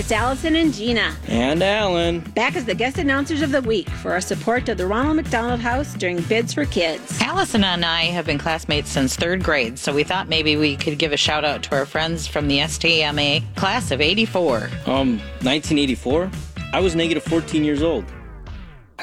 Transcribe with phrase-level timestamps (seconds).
[0.00, 1.14] Hey, it's Allison and Gina.
[1.28, 2.20] And Alan.
[2.20, 5.60] Back as the guest announcers of the week for our support of the Ronald McDonald
[5.60, 7.20] House during Bids for Kids.
[7.20, 10.98] Allison and I have been classmates since third grade, so we thought maybe we could
[10.98, 14.70] give a shout out to our friends from the STMA class of 84.
[14.86, 16.30] Um, 1984?
[16.72, 18.06] I was negative 14 years old.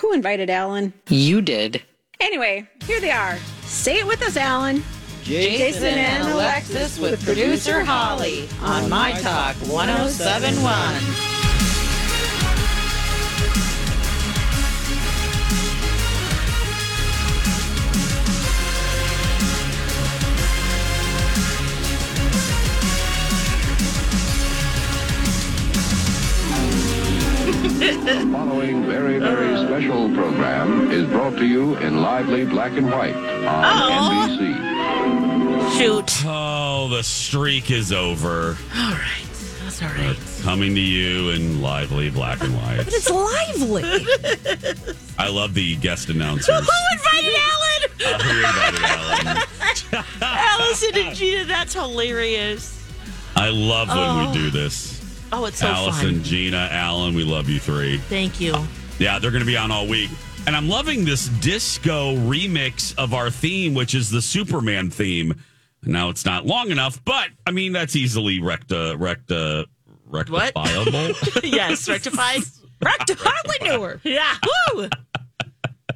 [0.01, 0.93] Who invited Alan?
[1.09, 1.83] You did.
[2.19, 3.37] Anyway, here they are.
[3.61, 4.83] Say it with us, Alan.
[5.27, 11.27] Jason, and Alexis with producer Holly on My Talk 1071.
[27.77, 33.15] The following very, very special program is brought to you in lively black and white
[33.15, 34.27] on oh.
[34.29, 34.76] NBC.
[35.75, 36.23] Shoot.
[36.25, 38.57] Oh, the streak is over.
[38.75, 39.23] All right.
[39.63, 40.17] That's all right.
[40.41, 42.77] Coming to you in lively black and white.
[42.77, 43.83] But it's lively.
[45.19, 46.47] I love the guest announcers.
[46.59, 48.15] Who invited Alan?
[48.15, 48.83] Uh, who invited
[49.93, 50.05] Alan?
[50.21, 52.73] Allison and Gina, that's hilarious.
[53.35, 54.27] I love when Oh.
[54.31, 54.95] we do this.
[55.31, 56.23] Oh, it's so Allison, fun.
[56.23, 57.97] Gina, Alan, we love you three.
[57.97, 58.55] Thank you.
[58.99, 60.09] Yeah, they're going to be on all week.
[60.47, 65.35] And I'm loving this disco remix of our theme, which is the Superman theme.
[65.87, 69.65] Now it's not long enough, but I mean that's easily recta recta
[70.09, 71.43] rectifiable.
[71.43, 72.41] yes, rectified.
[72.79, 73.33] Rectified.
[73.59, 73.99] we knew her.
[74.03, 74.35] Yeah.
[74.75, 74.87] Woo.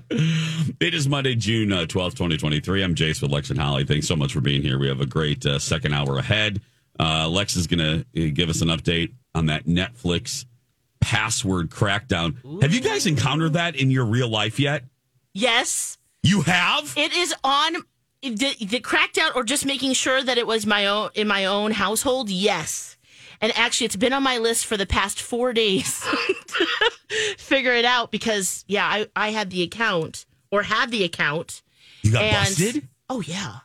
[0.10, 2.84] It is Monday, June uh, twelfth, twenty twenty three.
[2.84, 3.86] I'm Jace with Lex and Holly.
[3.86, 4.80] Thanks so much for being here.
[4.80, 6.60] We have a great uh, second hour ahead.
[7.00, 10.46] Uh, Lex is going to give us an update on that Netflix
[11.00, 12.62] password crackdown.
[12.62, 14.84] Have you guys encountered that in your real life yet?
[15.34, 15.98] Yes.
[16.24, 16.94] You have.
[16.98, 17.76] It is on
[18.22, 18.82] the, the
[19.22, 22.30] out or just making sure that it was my own in my own household.
[22.30, 22.98] Yes.
[23.42, 26.00] And actually, it's been on my list for the past four days
[26.48, 26.68] to
[27.38, 31.64] figure it out because, yeah, I, I had the account or had the account.
[32.04, 32.88] You got and- busted.
[33.10, 33.58] Oh, yeah.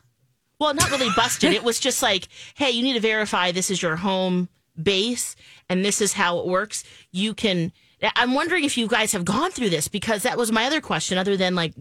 [0.59, 1.53] Well, not really busted.
[1.53, 4.49] it was just like, hey, you need to verify this is your home
[4.81, 5.35] base
[5.69, 6.83] and this is how it works.
[7.11, 7.71] You can.
[8.15, 11.17] I'm wondering if you guys have gone through this because that was my other question,
[11.17, 11.73] other than like,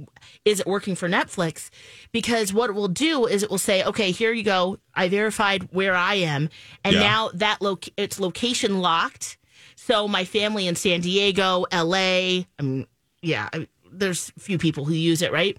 [0.45, 1.69] is it working for Netflix?
[2.13, 4.79] Because what it will do is it will say, okay, here you go.
[4.95, 6.49] I verified where I am.
[6.85, 7.01] And Yeah.
[7.01, 9.37] now that loc it's location locked.
[9.75, 12.87] So my family in San Diego, LA, um,
[13.21, 15.57] yeah, I, there's a few people who use it, right?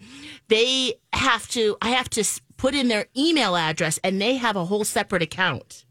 [0.48, 2.24] They have to, I have to
[2.58, 5.86] put in their email address and they have a whole separate account.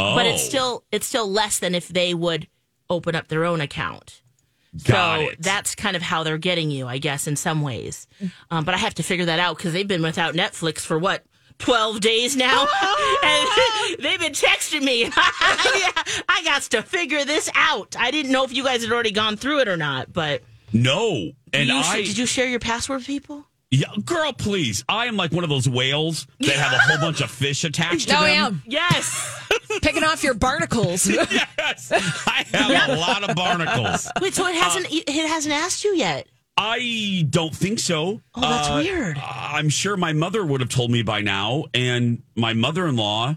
[0.00, 2.48] Oh, But it's still, it's still less than if they would
[2.88, 4.22] open up their own account.
[4.84, 5.42] Got so it.
[5.42, 8.06] that's kind of how they're getting you, I guess, in some ways.
[8.50, 11.24] Um, but I have to figure that out because they've been without Netflix for what,
[11.58, 12.66] 12 days now?
[13.22, 13.48] and
[13.98, 15.10] they've been texting me.
[15.16, 17.96] I got to figure this out.
[17.98, 21.32] I didn't know if you guys had already gone through it or not, but no.
[21.52, 23.46] And you, I did you share your password with people?
[23.70, 24.84] Yeah, girl, please.
[24.88, 28.08] I am like one of those whales that have a whole bunch of fish attached
[28.08, 28.30] to Oh, them.
[28.30, 29.38] am Yes.
[29.82, 31.06] Picking off your barnacles.
[31.08, 34.08] Yes, I have a lot of barnacles.
[34.20, 36.26] Wait, so it hasn't it hasn't asked you yet?
[36.56, 38.20] I don't think so.
[38.34, 39.18] Oh, that's Uh, weird.
[39.24, 43.36] I'm sure my mother would have told me by now, and my mother-in-law.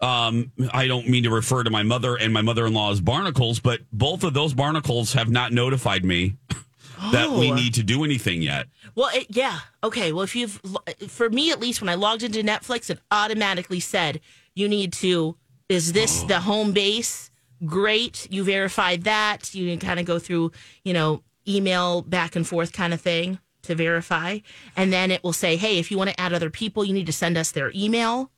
[0.00, 3.80] Um, I don't mean to refer to my mother and my mother-in-law as barnacles, but
[3.90, 6.34] both of those barnacles have not notified me
[7.12, 7.54] that we Oh.
[7.54, 8.66] need to do anything yet.
[8.94, 9.60] Well, it, yeah.
[9.82, 10.12] Okay.
[10.12, 10.60] Well, if you've,
[11.08, 14.20] for me at least, when I logged into Netflix, it automatically said
[14.54, 15.36] you need to.
[15.68, 16.40] Is this the oh.
[16.40, 17.30] home base?
[17.64, 18.26] Great.
[18.30, 19.54] You verified that.
[19.54, 20.52] You can kind of go through,
[20.84, 24.38] you know, email back and forth kind of thing to verify,
[24.76, 27.06] and then it will say, hey, if you want to add other people, you need
[27.06, 28.30] to send us their email,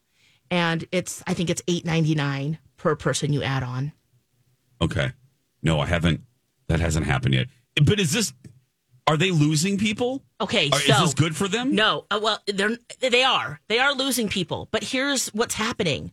[0.52, 3.92] and it's I think it's eight ninety nine per person you add on.
[4.80, 5.12] Okay.
[5.62, 6.20] No, I haven't.
[6.68, 7.48] That hasn't happened yet.
[7.82, 8.32] But is this?
[9.08, 10.22] Are they losing people?
[10.40, 11.74] Okay, Are- so is this good for them?
[11.74, 16.10] No, uh, well, they're they are they are losing people, but here's what's happening: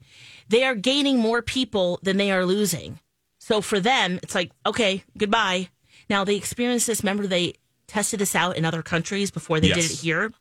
[0.49, 2.99] they are gaining more people than they are losing.
[3.39, 5.69] So for them, it's like okay, goodbye.
[6.09, 7.01] Now they experienced this.
[7.01, 7.53] Remember, they
[7.87, 10.31] tested this out in other countries before they did it here,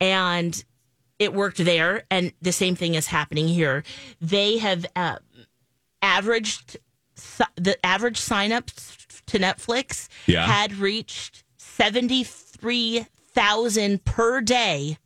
[0.00, 0.64] and
[1.18, 2.04] it worked there.
[2.10, 3.84] And the same thing is happening here.
[4.20, 5.16] They have uh,
[6.02, 6.78] averaged
[7.56, 10.46] the average signups to Netflix Yeah.
[10.46, 11.43] had reached
[11.76, 14.98] 73,000 per day,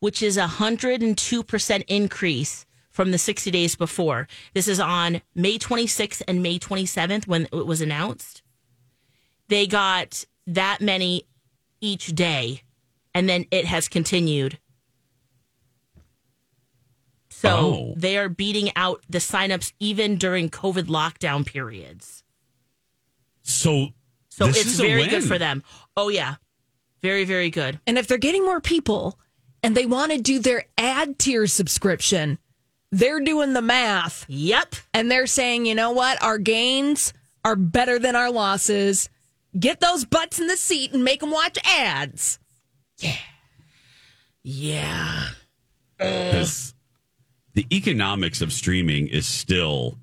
[0.00, 4.28] which is a 102% increase from the 60 days before.
[4.54, 8.42] This is on May 26th and May 27th when it was announced.
[9.48, 11.24] They got that many
[11.80, 12.62] each day,
[13.14, 14.58] and then it has continued.
[17.30, 17.94] So Oh.
[17.96, 22.22] they are beating out the signups even during COVID lockdown periods.
[23.42, 23.88] So,
[24.28, 25.62] So it's very good for them.
[25.96, 26.36] Oh yeah.
[27.02, 27.80] Very, very good.
[27.86, 29.18] And if they're getting more people
[29.62, 32.38] and they want to do their ad tier subscription,
[32.92, 34.74] they're doing the math Yep.
[34.92, 36.22] and they're saying, you know what?
[36.22, 37.12] Our gains
[37.44, 39.08] are better than our losses.
[39.58, 42.38] Get those butts in the seat and make them watch ads.
[42.98, 43.16] Yeah.
[44.42, 45.28] Yeah.
[45.98, 46.32] Yeah.
[46.32, 46.74] 'Cause
[47.54, 49.98] the economics of streaming is still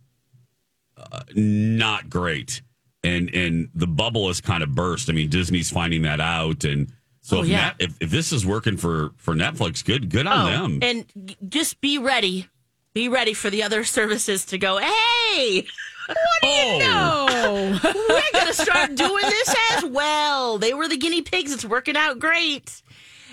[0.97, 2.61] uh, not great,
[3.03, 5.09] and and the bubble has kind of burst.
[5.09, 6.91] I mean, Disney's finding that out, and
[7.21, 7.57] so Oh, if, yeah.
[7.57, 10.79] Net- if if this is working for for Netflix, good good on oh, them.
[10.81, 12.47] And just be ready.
[12.93, 15.67] Be ready for the other services to go, hey,
[16.07, 17.79] What do you oh, know?
[17.93, 20.57] we're going to start doing this as well.
[20.57, 21.53] They were the guinea pigs.
[21.53, 22.81] It's working out great.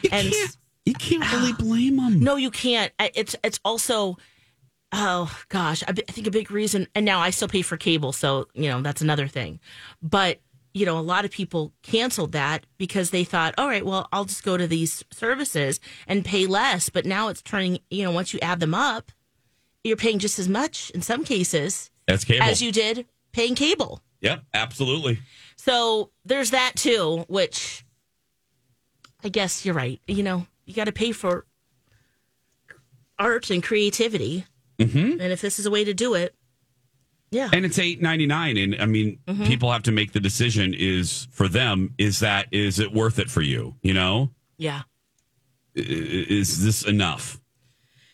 [0.03, 2.21] you and- can't you can't really blame them.
[2.21, 2.93] No, you can't.
[2.99, 4.19] It's it's also,
[4.95, 6.87] oh gosh, I, think a big reason.
[6.95, 9.61] And now I still pay for cable, so you know that's another thing.
[10.03, 10.41] But
[10.73, 14.25] you know, a lot of people canceled that because they thought, all right, well, I'll
[14.25, 16.89] just go to these services and pay less.
[16.89, 17.81] But now it's turning.
[17.91, 19.13] You know, once you add them up,
[19.83, 22.45] you're paying just as much in some cases as cable.
[22.45, 24.01] as you did paying cable.
[24.21, 25.21] yep, absolutely.
[25.57, 27.85] So there's that too, which
[29.23, 30.01] I guess you're right.
[30.07, 31.47] You know, you got to pay for
[33.19, 34.47] art and creativity.
[34.79, 35.21] Mm-hmm.
[35.21, 36.35] And if this is a way to do it,
[37.31, 37.49] yeah.
[37.53, 39.45] And it's eight ninety nine, and I mean, Mm-hmm.
[39.45, 40.73] people have to make the decision.
[40.75, 43.75] Is for them, is that is it worth it for you?
[43.83, 44.83] You know, yeah.
[45.75, 47.41] Is this enough,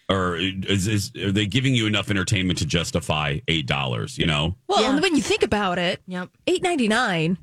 [0.09, 4.17] or is, is are they giving you enough entertainment to justify eight dollars?
[4.17, 4.93] You know, Well, Yeah.
[4.93, 6.31] and when you think about it, Yep.
[6.47, 7.37] eight ninety nine.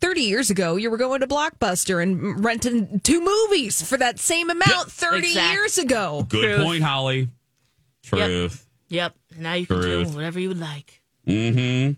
[0.00, 4.50] 30 years ago, you were going to Blockbuster and renting two movies for that same
[4.50, 6.26] amount 30 Exact- years ago.
[6.28, 6.64] good Truth.
[6.66, 7.28] point, Holly.
[8.02, 8.66] Truth.
[8.88, 9.16] Yep.
[9.30, 11.02] And now you can do whatever you would like.
[11.26, 11.92] Mm-hmm.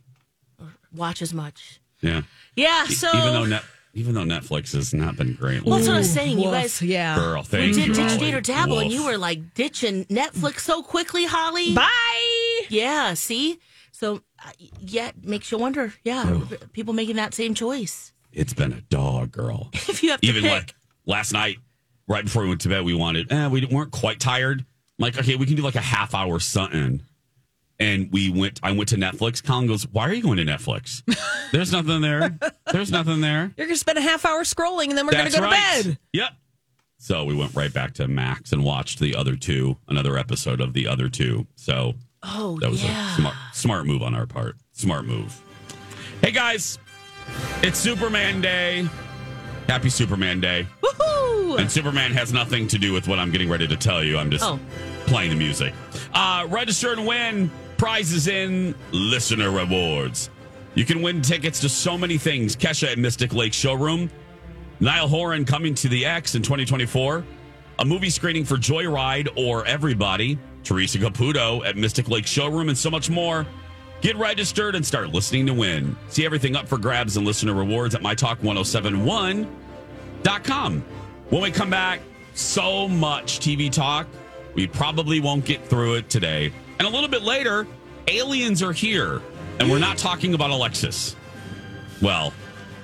[0.97, 1.81] Watch as much.
[2.01, 2.23] Yeah.
[2.57, 2.85] Yeah.
[2.85, 3.63] So even though net,
[3.95, 6.39] even though Netflix has not been great, well, that's what I was Ooh, saying.
[6.39, 7.17] You guys, yeah.
[7.17, 7.95] girl, we thank did you.
[7.95, 8.19] ditch Holly.
[8.19, 11.75] date or dabble, and you were like ditching Netflix so quickly, Holly.
[11.75, 12.67] Bye.
[12.69, 13.15] Yeah.
[13.15, 13.59] See.
[13.93, 14.51] So, uh,
[14.81, 15.95] yeah, it makes you wonder.
[16.03, 16.41] Yeah,
[16.73, 18.13] people making that same choice.
[18.33, 19.71] It's been a dog, girl.
[19.89, 20.51] If you have to even pick.
[20.51, 20.75] like
[21.07, 21.59] last night,
[22.09, 24.67] right before we went to bed, we wanted, eh, we weren't quite tired.
[24.99, 27.03] Like, okay, we can do like a half hour something.
[27.81, 29.43] And we went, I went to Netflix.
[29.43, 31.03] Colin goes, why are you going to Netflix?
[31.53, 32.39] There's nothing there.
[32.71, 33.53] There's nothing there.
[33.57, 35.83] You're going to spend a half hour scrolling and then we're going to go right.
[35.83, 35.99] to bed.
[36.13, 36.31] Yep.
[36.99, 40.73] So we went right back to Max and watched the other two, another episode of
[40.73, 41.47] the other two.
[41.55, 43.13] So oh that was yeah.
[43.13, 44.57] a smart, smart move on our part.
[44.73, 45.39] Smart move.
[46.23, 46.79] Hey guys,
[47.63, 48.89] it's Superman Day.
[49.69, 50.67] Happy Superman Day.
[50.83, 51.59] Woohoo!
[51.59, 54.19] And Superman has nothing to do with what I'm getting ready to tell you.
[54.19, 54.59] I'm just Oh.
[55.07, 55.73] playing the music.
[56.13, 60.31] Uh, register and win prizes in listener rewards.
[60.75, 62.57] You can win tickets to so many things.
[62.57, 64.11] Kesha at Mystic Lake Showroom.
[64.81, 67.25] Niall Horan coming to the X in 2024.
[67.79, 70.39] A movie screening for Joyride or Everybody.
[70.63, 73.47] Teresa Caputo at Mystic Lake Showroom and so much more.
[74.01, 75.97] Get registered and start listening to win.
[76.09, 80.81] See everything up for grabs and listener rewards at mytalk1071.com.
[81.31, 82.01] When we come back,
[82.35, 84.07] so much TV talk.
[84.55, 86.53] We probably won't get through it today.
[86.79, 87.67] And a little bit later,
[88.07, 89.23] aliens are here.
[89.59, 91.17] And we're not talking about Alexis.
[92.03, 92.35] Well,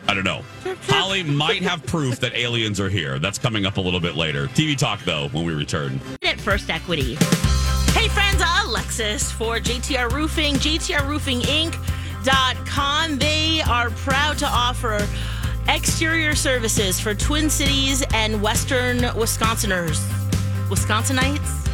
[0.08, 0.42] I don't know.
[0.84, 3.18] Holly might have proof that aliens are here.
[3.18, 4.46] That's coming up a little bit later.
[4.48, 6.00] TV talk, though, when we return.
[6.22, 7.16] at First Equity.
[7.92, 8.29] Hey friends,
[8.70, 13.18] Alexis for JTR Roofing, JTRRoofingInc.com.
[13.18, 15.04] They are proud to offer
[15.66, 19.98] exterior services for Twin Cities and Western Wisconsiners.
[20.68, 21.66] Wisconsinites?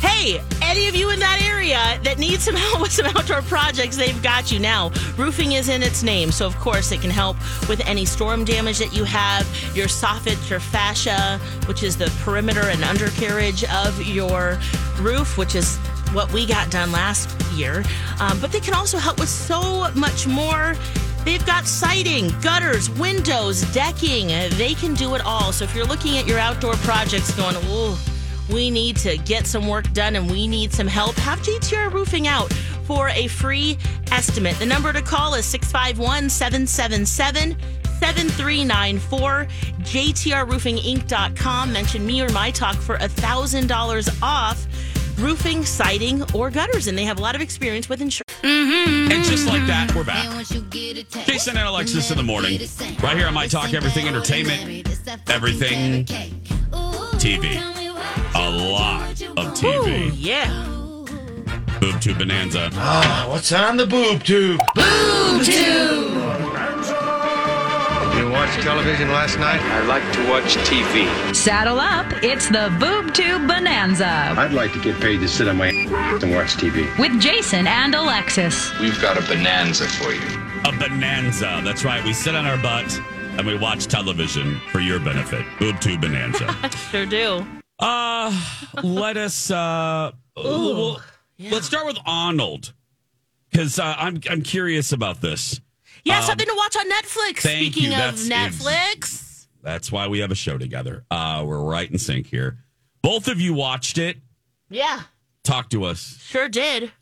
[0.00, 3.96] Hey, any of you in that area that need some help with some outdoor projects,
[3.96, 4.92] they've got you now.
[5.16, 7.36] Roofing is in its name, so of course it can help
[7.68, 12.68] with any storm damage that you have, your soffit, your fascia, which is the perimeter
[12.68, 14.60] and undercarriage of your
[15.00, 15.80] roof, which is
[16.12, 17.82] what we got done last year.
[18.20, 20.74] Um, but they can also help with so much more.
[21.24, 24.28] They've got siding, gutters, windows, decking.
[24.56, 25.52] They can do it all.
[25.52, 27.94] So if you're looking at your outdoor projects going, ooh,
[28.52, 32.26] we need to get some work done and we need some help, have JTR Roofing
[32.26, 32.52] out
[32.84, 33.78] for a free
[34.10, 34.58] estimate.
[34.58, 37.56] The number to call is 651 777
[38.00, 39.46] 7394
[39.82, 44.66] jtrroofinginc.com mention me or my talk for $1000 off
[45.18, 49.12] roofing siding or gutters and they have a lot of experience with insurance Mm-hmm.
[49.12, 50.26] And just like that, we're back.
[51.26, 52.58] Jason and Alexis in the morning.
[53.00, 54.88] Right here on My Talk Everything Entertainment.
[55.30, 57.56] Everything TV.
[58.34, 60.10] A lot of TV.
[60.16, 60.66] yeah
[61.80, 62.70] Boob Tube Bonanza.
[62.74, 64.60] Ah, what's on the boob tube?
[68.16, 69.60] You watched television last night?
[69.60, 71.34] I like to watch TV.
[71.34, 72.06] Saddle up.
[72.22, 76.30] It's the Boob Tube Bonanza I'd like to get paid to sit on my and
[76.34, 76.86] watch TV.
[76.98, 78.70] with Jason and Alexis.
[78.78, 80.20] We've got a bonanza for you.
[80.64, 81.60] A bonanza.
[81.64, 82.04] That's right.
[82.04, 83.00] We sit on our butt
[83.38, 85.44] and we watch television for your benefit.
[85.58, 86.54] Boob Tube Bonanza.
[86.90, 87.46] sure do
[87.82, 88.40] uh,
[88.82, 91.02] let us, uh, well,
[91.38, 92.72] let's start with Arnold.
[93.50, 95.60] Because uh, I'm, I'm curious about this.
[96.04, 100.34] Yeah Um, something to watch on netflix speaking of netflix That's why we have a
[100.36, 101.04] show together.
[101.10, 102.58] Uh, we're right in sync here.
[103.02, 104.16] Both of you watched it.
[104.70, 105.02] yeah
[105.44, 106.18] Talk to us.
[106.20, 106.92] Sure did.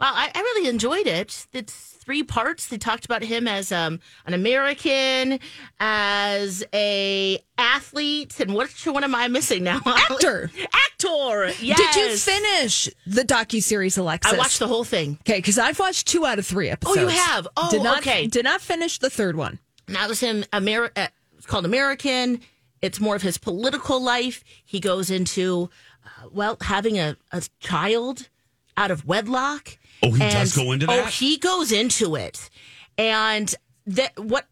[0.00, 1.46] Well, I, I really enjoyed it.
[1.52, 2.66] It's three parts.
[2.66, 5.38] They talked about him as um, an American,
[5.80, 9.80] as a athlete, and which one am I missing now?
[9.86, 10.50] Actor.
[10.72, 11.52] Actor.
[11.60, 11.94] Yes.
[11.94, 14.32] Did you finish the docu series, Alexis?
[14.32, 15.18] I watched the whole thing.
[15.22, 16.98] Okay, because I've watched two out of three episodes.
[16.98, 17.48] Oh, you have?
[17.56, 18.26] Oh, did not, okay.
[18.26, 19.58] Did not finish the third one.
[19.86, 20.42] And that was him.
[20.52, 22.40] Ameri- uh, it's called American.
[22.80, 24.42] It's more of his political life.
[24.64, 25.70] He goes into,
[26.04, 28.28] uh, well, having a, a child
[28.76, 29.78] out of wedlock.
[30.02, 30.98] Oh, he does go into that.
[30.98, 32.50] Oh, he goes into it.
[32.98, 33.54] And
[33.86, 34.46] that what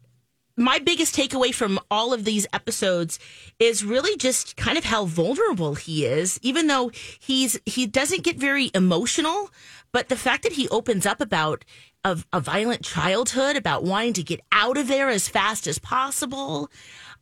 [0.57, 3.19] my biggest takeaway from all of these episodes
[3.59, 8.37] is really just kind of how vulnerable he is even though he's he doesn't get
[8.37, 9.49] very emotional
[9.91, 11.65] but the fact that he opens up about
[12.03, 16.69] a, a violent childhood about wanting to get out of there as fast as possible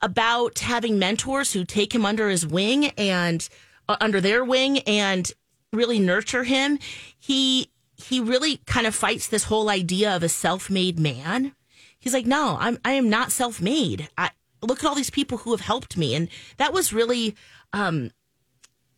[0.01, 3.47] about having mentors who take him under his wing and
[3.87, 5.31] uh, under their wing and
[5.71, 6.79] really nurture him
[7.17, 7.69] he
[8.01, 11.53] he really kind of fights this whole idea of a self-made man.
[11.99, 14.09] He's like no i'm i am not self-made.
[14.17, 16.15] I look at all these people who have helped me.
[16.15, 17.35] And that was really
[17.73, 18.11] um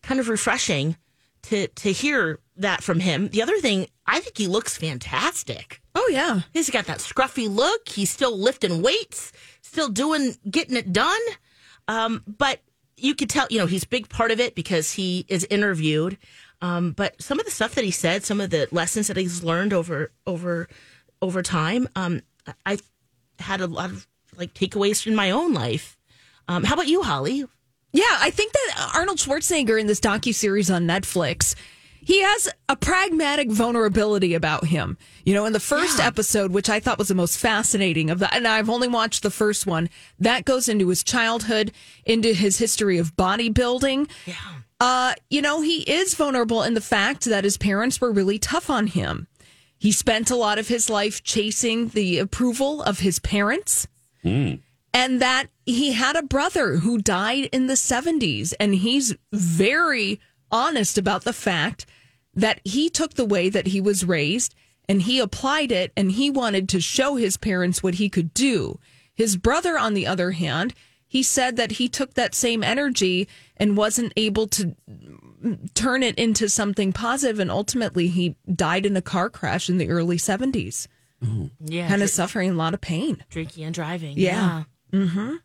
[0.04, 0.98] kind of refreshing
[1.44, 3.30] to to hear that from him.
[3.30, 5.82] The other thing i think he looks fantastic.
[5.96, 6.42] Oh yeah.
[6.54, 7.90] he's got that scruffy look.
[7.90, 9.32] He's still lifting weights
[9.62, 11.22] still doing getting it done.
[11.88, 12.60] Um but
[12.98, 16.18] you could tell you know he's a big part of it because he is interviewed
[16.62, 19.44] um but some of the stuff that he said some of the lessons that he's
[19.44, 20.68] learned over over
[21.22, 22.78] over time um i I
[23.40, 25.98] had a lot of like takeaways in my own life.
[26.48, 27.46] Um how about you holly?
[27.94, 31.56] Yeah, I think that Arnold Schwarzenegger in this docu series on Netflix,
[32.04, 34.98] he has a pragmatic vulnerability about him.
[35.24, 38.36] You know, in the first episode, which I thought was the most fascinating of that,
[38.36, 39.90] and I've only watched the first one,
[40.20, 41.72] that goes into his childhood,
[42.06, 44.10] into his history of bodybuilding.
[44.26, 44.36] yeah
[44.80, 48.68] Uh, you know, he is vulnerable in the fact that his parents were really tough
[48.70, 49.28] on him.
[49.78, 53.88] He spent a lot of his life chasing the approval of his parents
[54.94, 60.20] and that he had a brother who died in the 70s and he's very
[60.52, 61.86] honest about the fact
[62.34, 64.56] that he took the way that he was raised
[64.88, 68.80] and he applied it and he wanted to show his parents what he could do.
[69.14, 70.74] His brother on the other hand
[71.08, 74.74] he said that he took that same energy and wasn't able to
[75.74, 79.90] turn it into something positive and ultimately he died in a car crash in the
[79.90, 80.88] early 70s
[81.60, 83.24] yeah kind of dr- suffering a lot of pain.
[83.30, 84.64] Drinking and driving Yeah.
[84.92, 85.36] mm-hmm.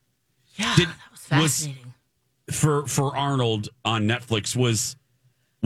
[0.54, 1.92] Yeah Did- that was was- fascinating.
[2.50, 4.94] For for Arnold on Netflix was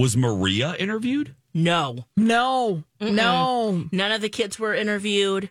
[0.01, 1.35] was Maria interviewed?
[1.53, 5.51] no no no None of the kids were interviewed.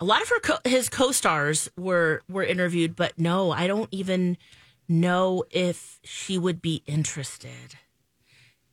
[0.00, 4.36] A lot of her co- his co-stars were were interviewed, but no, I don't even
[4.88, 7.76] know if she would be interested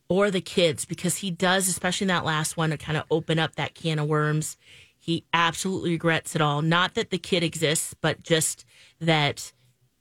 [0.08, 3.40] or the kids because he does, especially in that last one, to kind of open
[3.40, 4.58] up that can of worms.
[5.00, 6.62] He absolutely regrets it all.
[6.62, 8.66] Not that the kid exists, but just
[9.00, 9.52] that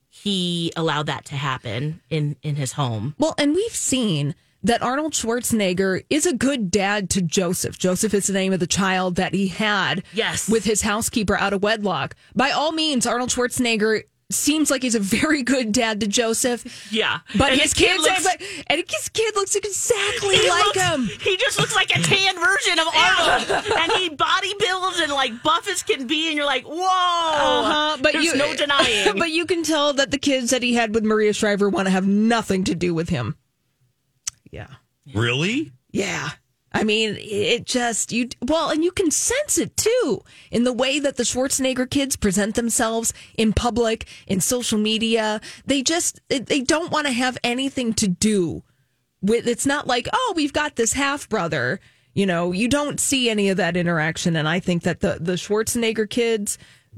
[0.09, 3.15] he allowed that to happen in in his home.
[3.19, 7.79] Well, and we've seen that Arnold Schwarzenegger is a good dad to Joseph.
[7.79, 10.49] Joseph is the name of the child that he had Yes.
[10.49, 12.15] with his housekeeper out of wedlock.
[12.35, 14.03] By all means, Arnold Schwarzenegger
[14.33, 16.93] seems like he's a very good dad to Joseph.
[16.93, 17.19] Yeah.
[17.37, 21.11] But And his kid kid looks- looks, and his kid looks exactly like looks- him.
[21.21, 25.43] He just looks like a tan version of Arnold, and he body builds and like
[25.43, 26.77] buff as can be, and you're like, whoa!
[26.85, 29.19] Uh-huh, but There's you, no denying.
[29.19, 31.91] but you can tell that the kids that he had with Maria Shriver want to
[31.91, 33.37] have nothing to do with him.
[34.51, 34.69] Yeah.
[35.15, 35.73] Really?
[35.91, 36.31] Yeah.
[36.73, 40.21] I mean, it just you well, and you can sense it too
[40.53, 45.41] in the way that the Schwarzenegger kids present themselves in public, in social media.
[45.67, 48.63] They just they don't want to have anything to do
[49.21, 49.49] with.
[49.49, 51.81] It's not like oh, we've got this half brother.
[52.15, 55.33] You know, you don't see any of that interaction, and I think that the the
[55.33, 56.57] Schwarzenegger kids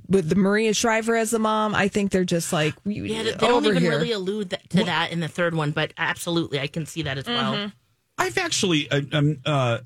[0.09, 3.37] with the Maria Shriver as the mom, I think they're just like yeah, they they
[3.47, 3.91] don't even here.
[3.93, 7.19] really allude that, to that in the third one, but absolutely, I can see that
[7.19, 7.55] as well.
[7.55, 7.69] Mm-hmm.
[8.19, 9.79] I've actually, uh, um, uh,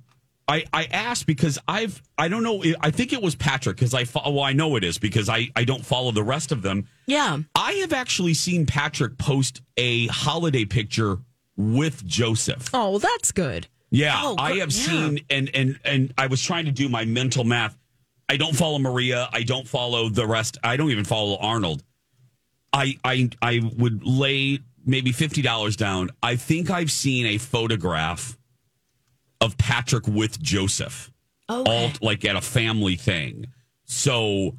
[0.49, 2.63] I I asked because I've I don't know.
[2.81, 5.49] I think it was Patrick because I fo- well I know it is because I
[5.57, 6.87] I don't follow the rest of them.
[7.07, 11.19] Yeah, I have actually seen Patrick post a holiday picture
[11.57, 12.69] with Joseph.
[12.75, 13.67] Oh, well, that's good.
[13.91, 14.87] Yeah, Oh, I have Yeah.
[14.87, 17.77] seen and and and I was trying to do my mental math.
[18.28, 19.28] I don't follow Maria.
[19.33, 20.59] I don't follow the rest.
[20.64, 21.83] I don't even follow Arnold.
[22.73, 26.11] I I I would lay maybe fifty dollars down.
[26.23, 28.37] I think I've seen a photograph
[29.40, 31.11] of Patrick with Joseph,
[31.49, 31.85] Okay.
[31.85, 33.47] all like at a family thing.
[33.85, 34.56] So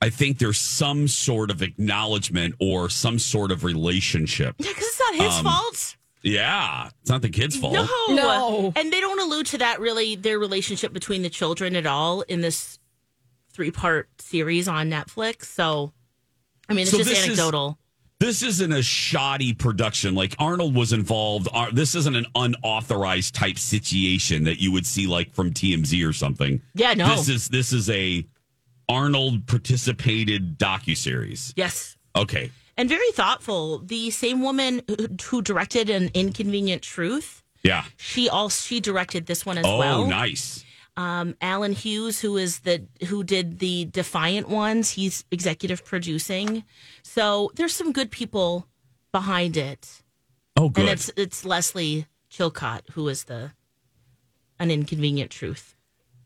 [0.00, 4.54] I think there's some sort of acknowledgement or some sort of relationship.
[4.58, 5.96] yeah, because it's not his Um, fault.
[6.22, 7.74] Yeah, it's not the kid's fault.
[7.74, 8.72] No, No.
[8.76, 12.40] and they don't allude to that really their relationship between the children at all in
[12.40, 12.78] this
[13.52, 15.44] three part series on Netflix.
[15.44, 15.92] So,
[16.68, 17.78] I mean, it's So just this is- anecdotal.
[18.20, 20.16] This isn't a shoddy production.
[20.16, 21.46] Like Arnold was involved.
[21.52, 26.12] Ar- This isn't an unauthorized type situation that you would see like from TMZ or
[26.12, 26.60] something.
[26.74, 27.14] Yeah, no.
[27.14, 28.26] This is this is a
[28.88, 31.52] Arnold participated docu series.
[31.56, 31.96] yes.
[32.16, 32.50] Okay.
[32.78, 33.80] And very thoughtful.
[33.80, 37.84] The same woman who- directed an Inconvenient Truth, Yeah.
[37.96, 40.06] she also she directed this one as Oh, well.
[40.06, 40.64] nice.
[40.96, 46.64] Um, Allen Hughes, who is the who did the Defiant ones, he's executive producing.
[47.02, 48.66] So there's some good people
[49.12, 50.02] behind it.
[50.56, 50.82] Oh, good.
[50.82, 53.52] And it's it's Lesley Chilcott who is the
[54.60, 55.74] an Inconvenient Truth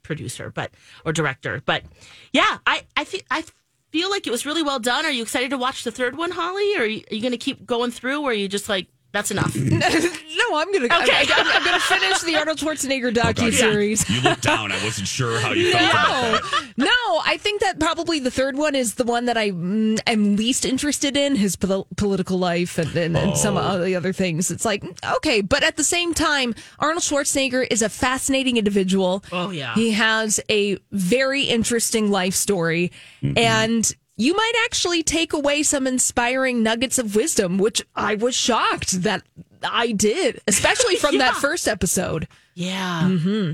[0.03, 0.71] producer, but
[1.05, 1.63] or director.
[1.65, 1.85] But
[2.33, 3.45] yeah, I I think I
[3.93, 5.05] feel like it was really well done.
[5.05, 6.75] Are you excited to watch the third one, Holly?
[6.77, 8.23] Or are you, you going to keep going through?
[8.23, 9.55] Or are you just like that's enough?
[10.35, 10.87] No, I'm gonna.
[10.87, 10.97] Okay.
[11.31, 13.37] I'm, I'm, I'm gonna finish the Arnold Schwarzenegger Oh, God.
[13.37, 14.09] docu series.
[14.09, 14.73] You looked down.
[14.73, 16.73] I wasn't sure how you felt about that.
[16.79, 20.01] No, no, I think that probably the third one is the one that I mm,
[20.07, 23.61] am least interested in his pol- political life and, and, and some Oh.
[23.79, 24.51] of the other things.
[24.51, 24.83] It's like,
[25.17, 29.23] okay, but at the same time, Arnold Schwarzenegger is a fascinating individual.
[29.33, 29.75] Oh, yeah.
[29.75, 32.91] He has a very interesting life story.
[33.23, 33.37] Mm-hmm.
[33.39, 39.03] And you might actually take away some inspiring nuggets of wisdom, which I was shocked
[39.03, 39.23] that
[39.63, 42.29] I did, especially from that first episode.
[42.55, 43.03] yeah.
[43.05, 43.53] Mm-hmm.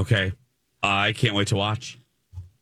[0.00, 0.32] Okay.
[0.82, 1.98] I can't wait to watch.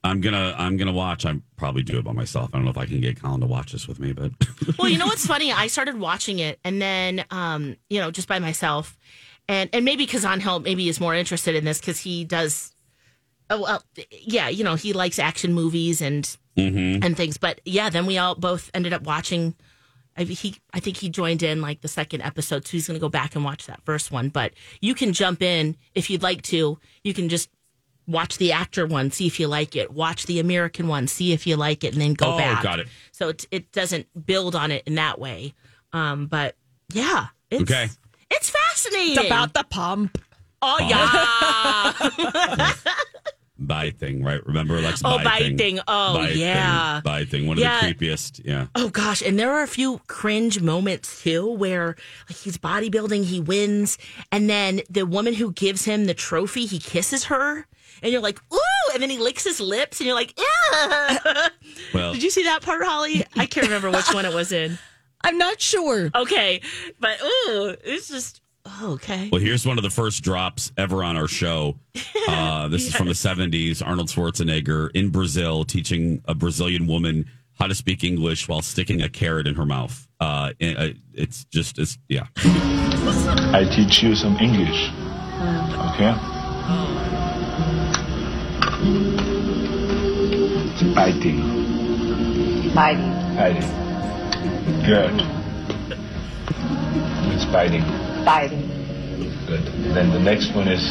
[0.03, 1.27] I'm gonna I'm gonna watch.
[1.27, 2.51] I probably do it by myself.
[2.53, 4.33] I don't know if I can get Colin to watch this with me, but
[4.79, 5.53] well, you know what's funny?
[5.53, 8.99] I started watching it, and then, um, you know, just by myself,
[9.47, 12.75] and and maybe because Angel maybe is more interested in this because he does.
[13.51, 17.37] Oh well, yeah, you know, he likes action movies and and things.
[17.39, 19.55] But yeah, then we all both ended up watching.
[20.17, 23.01] I, he, I think he joined in like the second episode, so he's going to
[23.01, 24.29] go back and watch that first one.
[24.29, 26.79] But you can jump in if you'd like to.
[27.05, 27.49] You can just
[28.07, 29.93] watch the actor one, see if you like it.
[29.93, 32.63] Watch the American one, see if you like it, and then go Oh, back.
[32.63, 32.89] got it.
[33.13, 35.55] So it it doesn't build on it in that way.
[35.93, 36.57] Um, but
[36.93, 37.89] yeah, it's, Okay.
[38.31, 39.17] it's fascinating.
[39.17, 40.19] It's about the pump.
[40.61, 41.93] oh yeah,
[43.61, 44.45] buy thing, right?
[44.47, 45.59] Remember Lex Oh, buy, buy thing.
[45.59, 45.81] thing.
[45.87, 46.95] Oh, Buy yeah.
[46.95, 47.47] thing, buy thing.
[47.47, 48.41] One of the creepiest.
[48.45, 48.67] Yeah.
[48.75, 51.97] oh gosh, and there are a few cringe moments too where
[52.29, 53.99] like he's bodybuilding, he wins,
[54.33, 57.67] and then the woman who gives him the trophy, he kisses her,
[58.03, 61.49] and you're like, ooh, and then he licks his lips, and you're like, yeah.
[61.95, 63.25] Well, Did you see that part, Holly?
[63.37, 64.79] I can't remember which one it was in.
[65.23, 66.11] I'm not sure.
[66.15, 66.63] Okay,
[66.99, 69.29] but ooh, it's just oh, okay.
[69.31, 71.79] Well, here's one of the first drops ever on our show.
[72.29, 73.85] Uh, this is from the 70s.
[73.87, 79.09] Arnold Schwarzenegger in Brazil teaching a Brazilian woman how to speak English while sticking a
[79.09, 80.09] carrot in her mouth.
[80.19, 82.27] Uh, uh, it's just, it's, yeah.
[82.37, 84.89] I teach you some English.
[85.95, 86.15] Okay?
[90.73, 91.39] It's biting.
[92.75, 93.13] Biting.
[93.37, 93.81] Biting.
[94.87, 95.21] Good.
[97.35, 98.10] It's biting.
[98.25, 98.67] Biting.
[99.47, 99.65] Good.
[99.95, 100.83] Then the next one is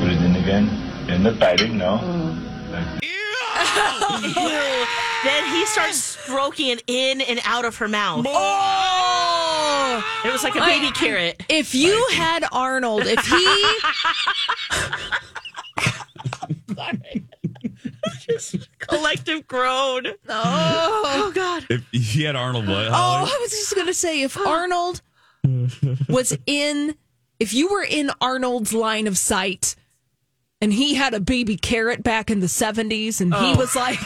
[0.00, 0.68] put it in again.
[1.08, 1.98] And not biting, no.
[1.98, 2.72] Mm.
[2.72, 4.86] Like, Ew.
[5.24, 8.24] then he starts stroking it in and out of her mouth.
[8.28, 11.42] Oh, It was like a baby carrot.
[11.48, 13.46] if you had Arnold, if he
[18.28, 20.06] Just Collective groan.
[20.28, 21.02] Oh.
[21.06, 21.66] oh, God.
[21.70, 22.88] If he had Arnold, what?
[22.88, 25.00] oh, I was just gonna say if Arnold
[25.46, 26.08] Mm.
[26.08, 26.94] was in,
[27.38, 29.76] if you were in Arnold's line of sight,
[30.60, 33.56] and he had a baby carrot back in the seventies, and he Oh.
[33.56, 33.98] was like.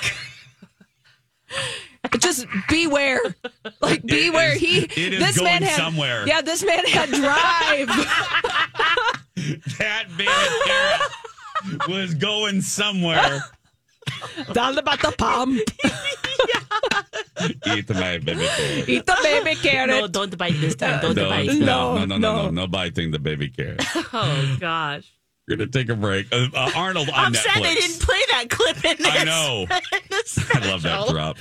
[2.21, 3.21] Just beware,
[3.81, 4.53] like beware.
[4.55, 6.25] is- he it is this going man had somewhere.
[6.27, 7.89] yeah, this man had drive.
[9.79, 10.31] that baby
[10.65, 13.43] carrot was going somewhere.
[14.53, 15.59] Down about the palm.
[17.67, 18.89] Eat the baby carrot.
[18.89, 19.89] Eat the baby carrot.
[19.91, 21.01] No, don't bite this time.
[21.01, 21.47] Don't No, bite.
[21.47, 22.43] no, no, no, no, no.
[22.45, 23.83] no, no biting the baby carrot.
[24.13, 25.07] Oh gosh.
[25.51, 26.33] We're gonna take a break.
[26.33, 27.37] Uh, uh, Arnold on I'm Netflix.
[27.39, 29.07] sad they didn't play that clip in this.
[29.09, 29.67] I know.
[30.09, 31.39] this I love that drop.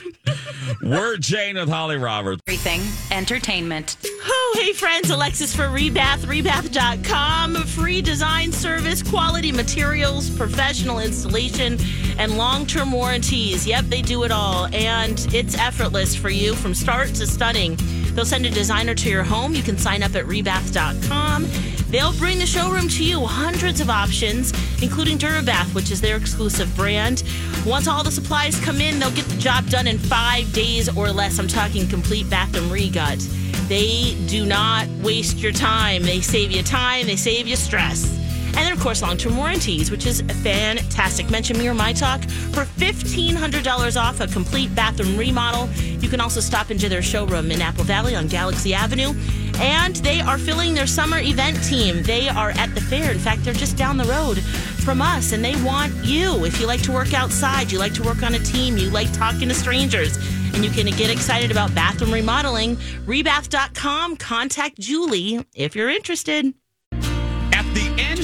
[0.82, 2.41] We're Jane with Holly Roberts.
[2.48, 3.98] Everything entertainment.
[4.04, 7.56] Oh, hey friends, Alexis for Rebath, rebath.com.
[7.65, 11.78] Free design service, quality materials, professional installation,
[12.17, 13.67] and long term warranties.
[13.67, 14.65] Yep, they do it all.
[14.74, 17.78] And it's effortless for you from start to stunning.
[18.13, 19.54] They'll send a designer to your home.
[19.54, 21.48] You can sign up at rebath.com.
[21.89, 23.26] They'll bring the showroom to you.
[23.26, 27.24] Hundreds of options, including Durabath, which is their exclusive brand.
[27.65, 31.12] Once all the supplies come in, they'll get the job done in five days or
[31.12, 31.39] less.
[31.39, 33.28] I'm talking complete bathroom regut.
[33.67, 36.04] They do not waste your time.
[36.04, 38.18] They save you time, they save you stress.
[38.60, 41.30] And then, of course, long term warranties, which is fantastic.
[41.30, 45.69] Mention me or my talk for $1,500 off a complete bathroom remodel.
[46.02, 49.13] You can also stop into their showroom in Apple Valley on Galaxy Avenue.
[49.62, 52.04] And they are filling their summer event team.
[52.04, 53.12] They are at the fair.
[53.12, 54.39] In fact, they're just down the road
[54.84, 56.43] from us, and they want you.
[56.43, 59.12] If you like to work outside, you like to work on a team, you like
[59.13, 60.17] talking to strangers,
[60.54, 64.17] and you can get excited about bathroom remodeling, rebath.com.
[64.17, 66.54] Contact Julie if you're interested.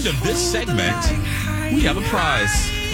[0.06, 2.54] At the end of this segment, we have a prize.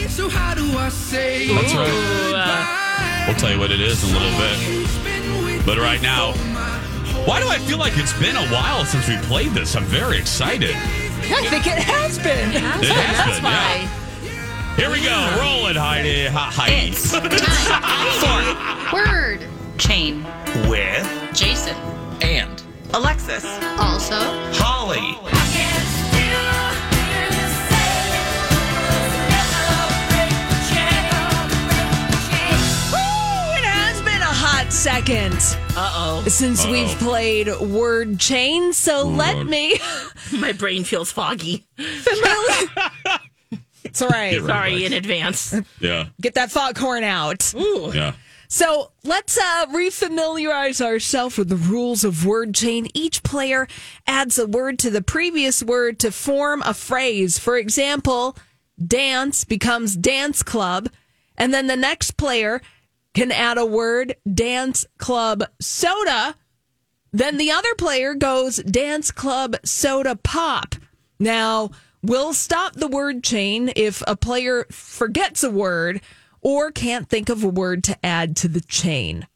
[0.10, 3.26] So how do I say That's right.
[3.28, 5.66] We'll tell you what it is in a little bit.
[5.66, 6.32] But right now,
[7.26, 9.76] why do I feel like it's been a while since we played this?
[9.76, 10.72] I'm very excited.
[10.74, 12.50] I think it has been.
[12.52, 14.76] It has been, yeah.
[14.78, 15.38] Here we go.
[15.38, 16.28] Roll it, Heidi.
[16.28, 16.92] Ha- Heidi.
[16.92, 19.42] It's time for word
[19.78, 20.26] chain.
[20.70, 21.76] With Jason.
[22.22, 23.44] and Alexis.
[23.78, 24.16] Also,
[24.54, 25.00] Holly.
[25.00, 25.41] Ooh,
[34.82, 35.36] second
[35.78, 36.24] Uh oh.
[36.28, 36.72] since Uh-oh.
[36.72, 38.74] we've played word chain.
[38.74, 39.80] So let me.
[40.40, 41.68] My brain feels foggy.
[43.84, 44.32] It's all right.
[44.32, 44.92] Get Sorry it.
[44.92, 45.54] in advance.
[45.80, 46.08] Yeah.
[46.22, 47.54] Get that foghorn out.
[47.56, 47.92] Ooh.
[47.94, 48.14] Yeah.
[48.48, 52.88] So let's uh, refamiliarize ourselves with the rules of word chain.
[52.94, 53.68] Each player
[54.08, 57.38] adds a word to the previous word to form a phrase.
[57.38, 58.38] For example,
[58.84, 60.88] dance becomes dance club,
[61.38, 62.62] and then the next player
[63.14, 66.36] can add a word dance club soda.
[67.12, 70.76] Then the other player goes dance club soda pop.
[71.20, 71.72] Now,
[72.02, 76.02] we'll stop the word chain if a player forgets a word
[76.42, 79.28] or can't think of a word to add to the chain.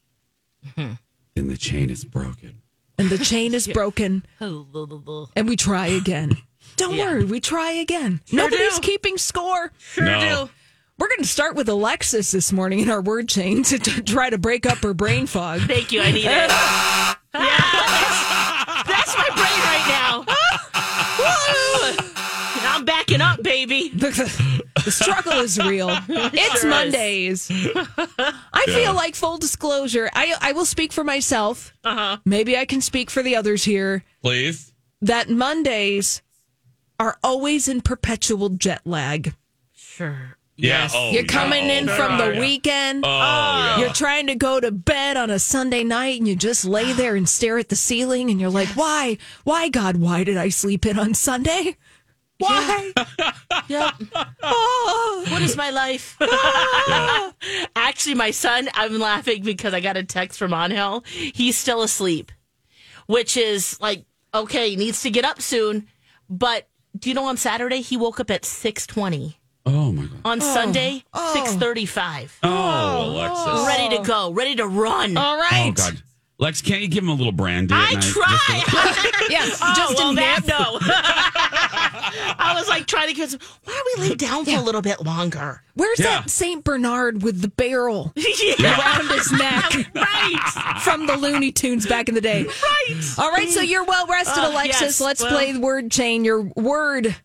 [1.38, 2.62] And the chain is broken.
[2.96, 6.34] And the chain is broken and we try again.
[6.76, 7.04] Don't Yeah.
[7.12, 8.22] worry, we try again.
[8.24, 8.80] Sure Nobody's do.
[8.80, 9.70] keeping score.
[9.78, 10.20] Sure No.
[10.46, 10.50] do.
[10.98, 14.30] We're going to start with Alexis this morning in our word chain to, to try
[14.30, 15.60] to break up her brain fog.
[15.62, 16.00] Thank you.
[16.00, 16.26] I need it.
[16.26, 20.24] yeah, that's, that's my brain right now.
[21.18, 22.12] Woo!
[22.68, 23.90] I'm backing up, baby.
[23.90, 24.10] the,
[24.86, 25.90] the struggle is real.
[26.08, 26.74] It's Sure is.
[26.74, 27.50] Mondays.
[27.50, 30.08] I feel like full disclosure.
[30.14, 31.72] I I will speak for myself.
[31.84, 32.18] Uh-huh.
[32.24, 34.04] Maybe I can speak for the others here.
[34.22, 34.72] Please.
[35.00, 36.22] That Mondays
[36.98, 39.34] are always in perpetual jet lag.
[39.74, 40.35] Sure.
[40.56, 40.82] Yeah.
[40.82, 40.92] Yes.
[40.94, 41.26] Oh, You're yeah.
[41.28, 42.40] coming in Oh, from the yeah.
[42.40, 43.04] weekend.
[43.04, 43.78] Oh, oh, yeah.
[43.78, 47.14] You're trying to go to bed on a Sunday night and you just lay there
[47.14, 49.18] and stare at the ceiling and you're like, why?
[49.44, 51.76] Why, God, why did I sleep in on Sunday?
[52.38, 52.92] Why?
[53.68, 53.94] Yep.
[54.42, 55.24] Oh.
[55.30, 56.16] What is my life?
[56.20, 57.32] Ah.
[57.76, 61.02] Actually, my son, I'm laughing because I got a text from Angel.
[61.06, 62.30] He's still asleep,
[63.06, 65.88] which is like, okay, he needs to get up soon.
[66.28, 69.38] But do you know on Saturday he woke up at 620.
[69.68, 70.20] Oh, my God.
[70.24, 72.38] On Sunday, 635.
[72.42, 73.66] Oh, Alexis.
[73.66, 75.16] Ready to go, ready to run.
[75.16, 75.66] All right.
[75.68, 76.02] Oh, God.
[76.38, 77.72] Lex, can't you give him a little brandy?
[77.74, 78.02] at I night?
[78.02, 79.02] try.
[79.28, 80.78] Yes, oh, just well, a that, no.
[82.38, 83.40] I was like trying to get some.
[83.64, 85.62] Why don't we lay down for a little bit longer?
[85.74, 86.20] Where's Yeah.
[86.20, 88.78] that Saint Bernard with the barrel yeah.
[88.78, 90.80] around his neck Right.
[90.82, 92.44] from the Looney Tunes back in the day?
[92.44, 93.14] Right.
[93.18, 94.80] All right, so you're well rested, Uh, Alexis.
[94.80, 96.24] yes, Let's well- play the word chain.
[96.24, 97.16] Your word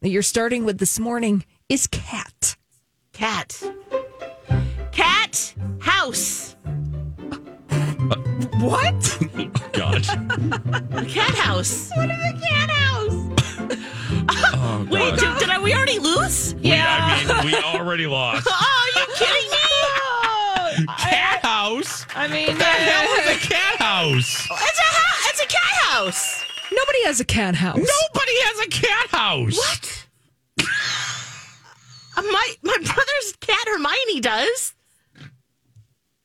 [0.00, 2.56] that you're starting with this morning is cat.
[3.12, 3.62] Cat.
[4.92, 6.56] Cat house.
[7.70, 8.16] Uh,
[8.60, 9.18] what?
[9.80, 10.02] Oh, God.
[11.08, 11.90] Cat house.
[11.94, 13.12] What is a cat house?
[14.30, 16.54] Oh, Wait, did, did I, we already lose?
[16.56, 18.48] We, I mean, we already lost.
[18.50, 20.86] Oh, are you kidding me?
[20.98, 22.06] Cat house?
[22.16, 24.48] I mean, What the uh, hell is a cat house?
[24.50, 25.26] It's a house.
[25.30, 26.44] It's a cat house.
[26.72, 27.76] nobody has a cat house.
[27.76, 29.56] Nobody has a cat house.
[29.56, 29.97] What?
[32.18, 34.74] Uh, my my brother's cat Hermione does.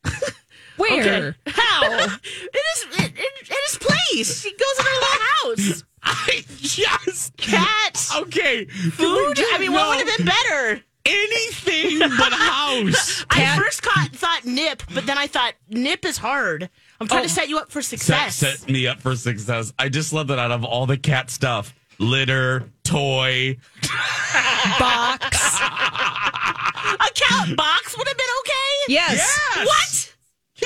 [0.77, 1.35] Where?
[1.45, 1.83] How?
[2.23, 4.41] it is it, it, it is place.
[4.41, 5.83] She goes in her little house.
[6.03, 8.07] I just Cat.
[8.17, 8.65] okay.
[8.65, 9.35] Food.
[9.37, 10.83] I mean, what would have been better?
[11.05, 13.25] anything but house?
[13.29, 16.69] I first caught, thought nip, but then I thought nip is hard.
[16.99, 18.35] I'm trying to set you up for Set, success.
[18.37, 19.73] set me up for success.
[19.77, 21.73] I just love that out of all the cat stuff,
[22.03, 23.57] litter, toy.
[24.79, 25.59] Box.
[25.59, 28.51] A cat box would have been okay.
[28.89, 29.15] Yes.
[29.55, 29.65] Yes.
[29.65, 30.15] What?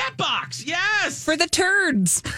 [0.04, 0.65] Cat box.
[0.65, 1.23] Yes.
[1.23, 2.21] For the turds.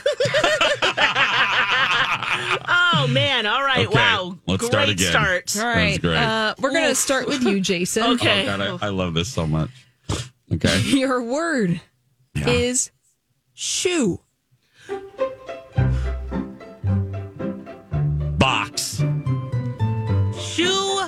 [2.72, 3.46] Oh man!
[3.46, 3.88] All right.
[3.88, 4.38] Okay, Wow.
[4.46, 5.10] let's Great start again.
[5.12, 5.58] start.
[5.58, 6.00] All right.
[6.02, 6.18] great.
[6.18, 8.04] Uh, we're going to start with you, Jason.
[8.14, 8.44] Okay.
[8.44, 9.70] Oh God, I, I love this so much.
[10.54, 10.80] Okay.
[10.86, 11.80] Your word
[12.36, 12.50] Yeah.
[12.50, 12.92] is
[13.54, 14.20] shoe.
[20.60, 21.08] Shoe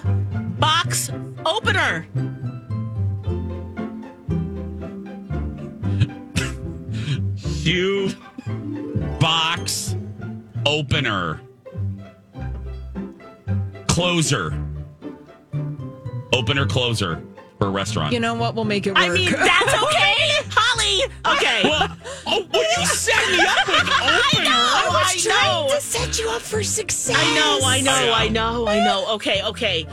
[0.60, 1.12] box
[1.46, 2.08] opener.
[7.36, 8.12] Shoe
[9.20, 9.98] box
[10.66, 11.42] opener.
[13.88, 14.58] Closer.
[16.34, 17.22] Opener closer
[17.58, 18.14] for a restaurant.
[18.14, 18.56] You know what?
[18.56, 19.00] We'll make it work.
[19.00, 20.50] I mean, that's okay,
[20.92, 21.14] Holly.
[21.36, 21.62] Okay.
[21.64, 24.52] well, oh, well, you set me up with opener.
[25.04, 25.80] I know.
[25.80, 27.16] set you up for success.
[27.18, 27.60] I know.
[27.64, 27.92] I know.
[27.92, 28.66] I I know.
[28.66, 28.68] know.
[28.68, 29.14] I know.
[29.16, 29.44] Okay.
[29.44, 29.86] Okay.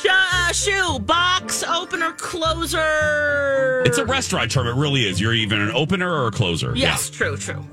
[0.00, 3.82] Sh- uh, shoe box opener closer.
[3.86, 4.66] It's a restaurant term.
[4.66, 5.20] It really is.
[5.20, 6.72] You're even an opener or a closer.
[6.76, 7.10] Yes.
[7.10, 7.36] True.
[7.36, 7.64] True.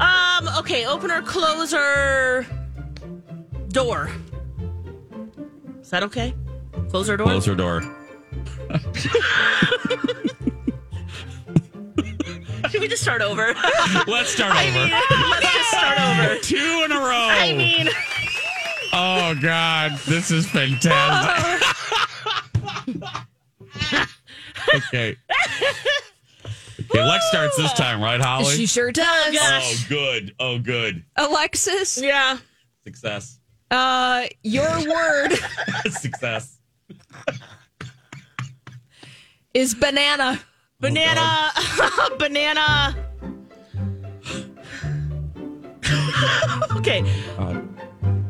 [0.00, 0.48] Um.
[0.58, 0.86] Okay.
[0.86, 2.46] Opener closer.
[3.68, 4.10] Door.
[5.80, 6.34] Is that okay?
[6.90, 7.26] Closer door.
[7.26, 7.82] Closer door.
[12.84, 13.46] Should we just start over?
[14.06, 14.78] Let's start I over.
[14.78, 14.90] mean,
[15.30, 16.36] let's just start over.
[16.42, 17.28] Two in a row.
[17.30, 17.88] I mean,
[18.92, 21.66] oh God, this is fantastic.
[24.74, 25.16] okay.
[26.78, 28.54] Okay, Lex starts this time, right, Holly?
[28.54, 29.34] She sure does.
[29.34, 30.34] oh, good.
[30.38, 31.02] Oh, good.
[31.16, 32.36] Alexis, yeah.
[32.84, 33.38] Success.
[33.70, 35.30] uh, your word
[35.88, 36.58] Success.
[39.54, 40.38] is banana.
[40.84, 41.50] Banana.
[42.18, 42.94] banana.
[46.76, 47.00] okay.
[47.38, 47.56] Uh,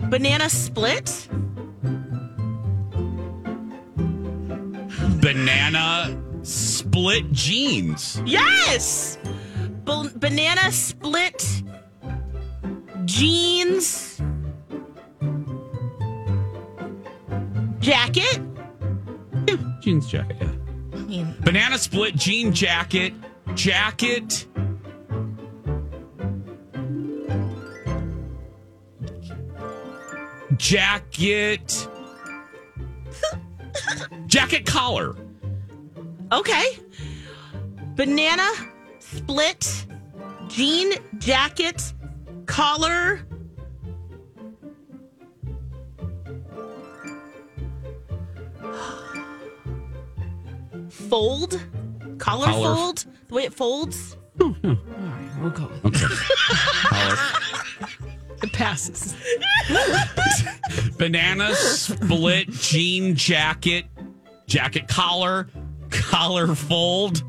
[0.09, 1.29] Banana split.
[5.21, 6.15] banana
[6.45, 8.23] split jeans.
[8.25, 9.19] Yes.
[9.85, 11.63] Ba- banana split
[13.05, 14.21] jeans
[17.81, 18.41] jacket.
[19.81, 20.64] Jeans jacket, yeah.
[21.07, 23.13] Mean, Banana split jean jacket.
[23.55, 24.47] Jacket.
[30.57, 31.89] Jacket.
[34.27, 35.15] Jacket collar.
[36.33, 36.79] okay.
[37.97, 38.49] Banana
[38.99, 39.87] split
[40.49, 41.93] jean jacket
[42.47, 43.21] collar.
[51.09, 51.61] Fold,
[52.19, 52.75] collar, Collar.
[52.75, 54.17] fold, the way it folds.
[54.41, 54.57] Alright,
[55.41, 56.15] we'll go with Okay.
[56.89, 57.17] Collar.
[58.43, 58.53] it.
[58.53, 59.15] passes.
[60.99, 63.87] Banana split jean jacket.
[64.47, 65.49] Jacket collar.
[65.91, 67.23] Collar fold.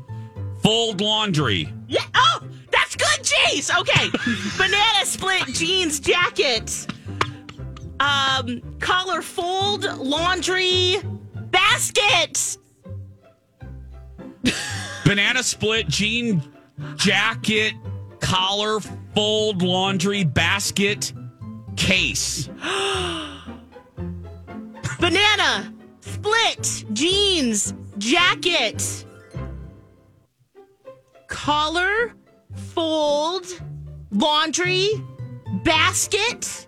[0.62, 1.72] Fold laundry.
[1.88, 2.00] Yeah.
[2.14, 2.40] Oh,
[2.72, 3.20] that's good.
[3.24, 3.70] Jeez.
[3.80, 4.10] Okay.
[4.58, 6.86] Banana split jeans jacket.
[8.00, 10.96] Um, collar fold laundry
[11.50, 12.58] basket.
[15.04, 16.42] Banana split jean
[16.96, 17.74] jacket.
[18.20, 18.80] Collar
[19.14, 21.12] fold laundry basket
[21.76, 22.48] case.
[25.00, 29.04] Banana split jeans jacket.
[31.28, 32.14] Collar
[32.56, 33.46] fold,
[34.10, 34.88] laundry,
[35.64, 36.66] basket,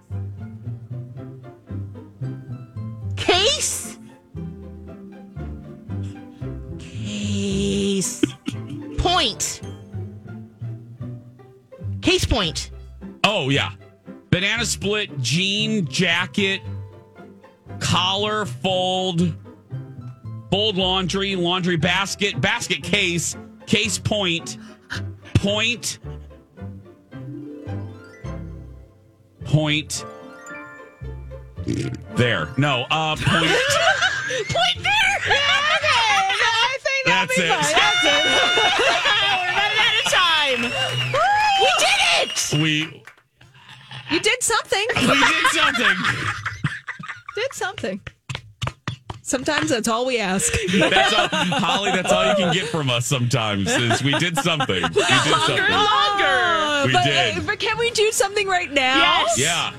[3.16, 3.87] case,
[7.98, 8.24] case,
[8.98, 9.60] point,
[12.00, 12.70] case point.
[13.24, 13.72] Oh yeah,
[14.30, 16.60] banana split, jean jacket,
[17.80, 19.34] collar, fold,
[20.48, 24.58] fold laundry, laundry basket, basket case, case point,
[25.34, 25.98] point,
[29.44, 30.04] point.
[32.14, 33.50] There, no, uh, point.
[34.28, 35.34] Point there.
[35.34, 35.68] I
[37.46, 37.72] That's
[38.04, 38.24] it.
[39.38, 40.62] One at a time.
[41.60, 42.62] We did it.
[42.62, 43.02] We
[44.10, 44.86] You did something.
[44.96, 45.96] we did something.
[47.34, 48.00] did something.
[49.22, 50.52] Sometimes that's all we ask.
[50.78, 51.90] That's all, Holly.
[51.92, 53.70] That's all you can get from us sometimes.
[53.70, 54.82] Is we did something.
[54.82, 55.58] We did something.
[55.60, 57.36] Uh, We but, did.
[57.38, 58.96] uh, but can we do something right now?
[59.26, 59.38] Yes.
[59.38, 59.72] Yeah.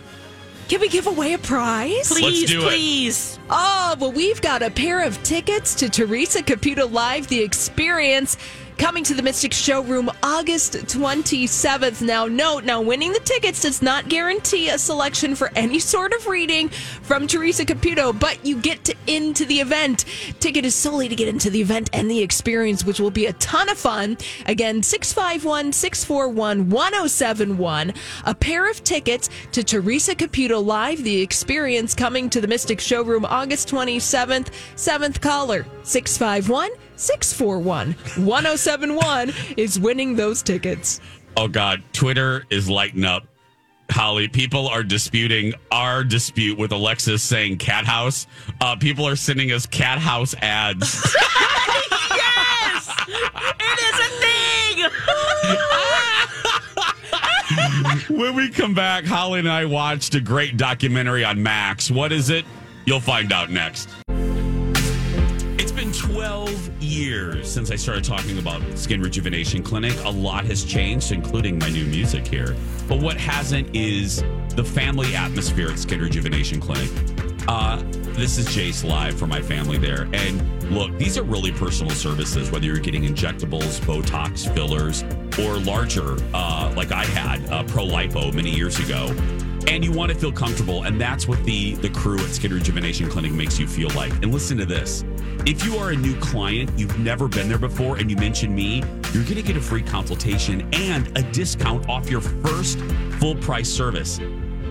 [0.70, 2.10] Can we give away a prize?
[2.10, 2.70] Please, do it.
[2.70, 3.40] please.
[3.50, 8.38] Oh, well, we've got a pair of tickets to Teresa Caputo Live, The Experience,
[8.80, 12.02] coming to the Mystic Showroom August 27th.
[12.02, 16.28] Now, note, now winning the tickets does not guarantee a selection for any sort of
[16.28, 20.06] reading from Teresa Caputo, but you get to into the event.
[20.40, 23.34] Ticket is solely to get into the event and the experience, which will be a
[23.34, 24.18] ton of fun.
[24.46, 27.94] Again, 651 641 1071.
[28.26, 33.26] A pair of tickets to Teresa Caputo Live, The Experience, coming to the Mystic Showroom
[33.26, 34.54] August 27th.
[34.78, 37.94] Seventh caller, 651 641
[38.26, 41.00] 1071 is winning those tickets.
[41.38, 43.26] Oh God, Twitter is lighting up.
[43.90, 48.28] Holly, people are disputing our dispute with Alexis saying cat house.
[48.60, 51.16] Uh, people are sending us cat house ads.
[52.12, 52.92] yes,
[53.60, 54.10] it is a
[58.10, 58.18] thing.
[58.18, 61.90] when we come back, Holly and I watched a great documentary on Max.
[61.90, 62.44] What is it?
[62.86, 63.90] You'll find out next.
[66.50, 69.94] It's been 12 years since I started talking about Skin Rejuvenation Clinic.
[70.04, 72.56] A lot has changed, including my new music here.
[72.88, 74.24] But what hasn't is
[74.56, 76.90] the family atmosphere at Skin Rejuvenation Clinic.
[77.48, 77.84] Uh,
[78.14, 80.08] this is Jace live for my family there.
[80.14, 85.04] And look, these are really personal services, whether you're getting injectables, Botox, fillers,
[85.40, 89.14] or larger, uh, like I had, uh, Pro Lipo many years ago
[89.70, 93.08] and you want to feel comfortable and that's what the the crew at skin rejuvenation
[93.08, 94.12] clinic makes you feel like.
[94.24, 95.04] And listen to this.
[95.46, 98.80] If you are a new client you've never been there before and you mention me
[99.14, 102.80] you're going to get a free consultation and a discount off your first
[103.20, 104.18] full price service.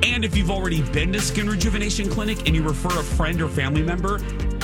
[0.02, 3.48] And if you've already been to skin rejuvenation clinic and you refer a friend or
[3.48, 4.20] family member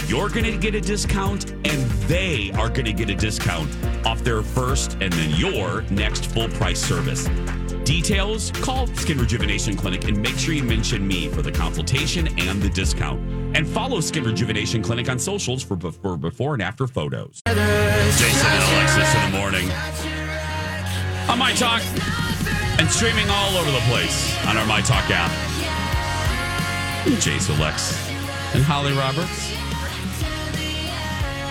[0.07, 3.71] you're going to get a discount and they are going to get a discount
[4.05, 7.27] off their first and then your next full price service
[7.85, 12.63] Details, call Skin Rejuvenation Clinic and make sure you mention me for the consultation and
[12.63, 13.21] the discount.
[13.55, 17.43] And follow Skin Rejuvenation Clinic on socials for, for before and after photos.
[17.47, 19.71] Jason and Alexis in the morning.
[21.29, 21.83] On My Talk
[22.81, 25.31] and streaming all over the place on our My Talk app.
[27.21, 28.09] Jason Lex
[28.55, 29.51] and Holly Roberts.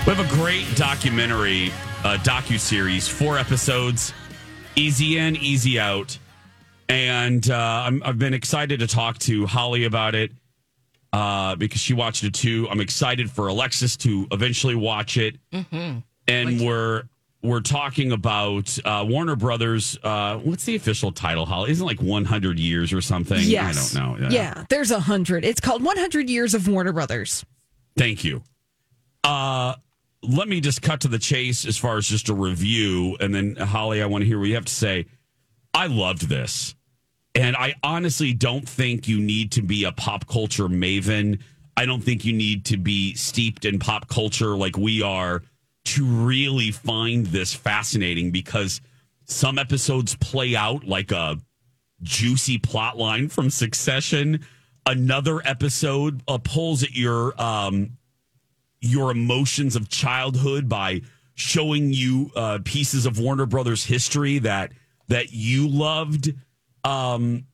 [0.08, 1.72] We have a great documentary,
[2.04, 4.14] uh, docu series, four episodes,
[4.76, 6.18] easy in, easy out,
[6.90, 7.56] and uh,
[7.88, 10.32] I'm, I've been excited to talk to Holly about it
[11.12, 12.68] uh, because she watched it too.
[12.70, 16.00] I'm excited for Alexis to eventually watch it, Mm-hmm.
[16.28, 17.04] and we're
[17.42, 19.98] we're talking about uh, Warner Brothers.
[20.02, 21.46] Uh, what's the official title?
[21.46, 23.38] Holly isn't it like 100 years or something.
[23.42, 23.96] Yes.
[23.96, 24.30] I don't know.
[24.30, 25.44] Yeah, there's a hundred.
[25.44, 27.46] It's called 100 Years of Warner Brothers.
[27.98, 28.44] Thank you.
[29.26, 29.76] Uh,
[30.22, 33.18] let me just cut to the chase as far as just a review.
[33.20, 35.06] And then, Holly, I want to hear what you have to say.
[35.74, 36.76] I loved this.
[37.36, 41.40] And I honestly don't think you need to be a pop culture maven.
[41.76, 45.42] I don't think you need to be steeped in pop culture like we are
[45.86, 48.82] to really find this fascinating because
[49.26, 51.38] some episodes play out like a
[52.04, 54.46] juicy plot line from Succession.
[54.86, 57.98] Another episode uh, pulls at your um,
[58.80, 61.02] your emotions of childhood by
[61.36, 64.74] showing you uh, pieces of Warner Brothers history that
[65.08, 66.34] that you loved.
[66.84, 67.46] Um,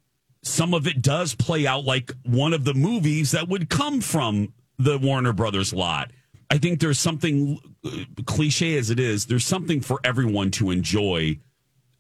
[0.44, 4.54] some of it does play out like one of the movies that would come from
[4.78, 6.12] the Warner Brothers lot.
[6.50, 7.90] I think there's something uh,
[8.26, 9.26] cliche as it is.
[9.26, 11.40] There's something for everyone to enjoy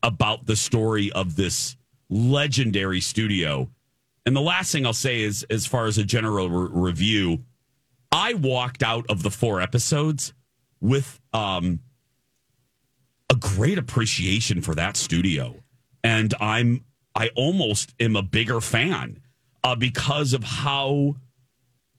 [0.01, 1.75] about the story of this
[2.09, 3.69] legendary studio.
[4.25, 7.43] And the last thing I'll say is, as far as a general re- review,
[8.11, 10.33] I walked out of the four episodes
[10.81, 11.79] with um,
[13.29, 15.55] a great appreciation for that studio,
[16.03, 16.83] and I'm
[17.15, 19.19] I almost am a bigger fan
[19.63, 21.15] uh, because of how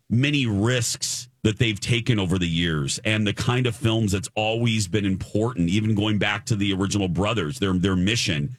[0.09, 4.89] many risks that they've taken over the years and the kind of films that's always
[4.89, 8.57] been important, even going back to the original brothers, their their mission.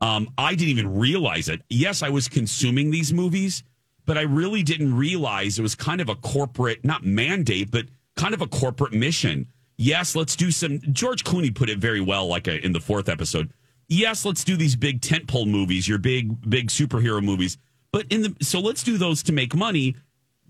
[0.00, 1.62] Um, I didn't even realize it.
[1.70, 3.62] Yes, I was consuming these movies,
[4.04, 8.34] but I really didn't realize it was kind of a corporate, not mandate, but kind
[8.34, 9.46] of a corporate mission.
[9.76, 10.80] Yes, let's do some.
[10.92, 13.52] George Clooney put it very well, like uh in the fourth episode.
[13.88, 17.58] Yes, let's do these big tentpole movies, your big, big superhero movies.
[17.92, 19.96] But in the so let's do those to make money.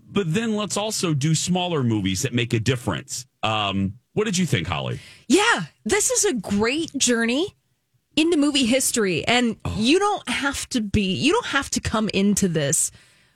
[0.07, 3.25] But then let's also do smaller movies that make a difference.
[3.43, 4.99] Um, what did you think, Holly?
[5.27, 7.55] Yeah, this is a great journey
[8.15, 9.25] into movie history.
[9.27, 12.91] And you don't have to be, you don't have to come into this